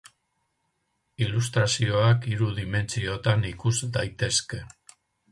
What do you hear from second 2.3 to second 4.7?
hiru dimentsiotan ikus daitezke.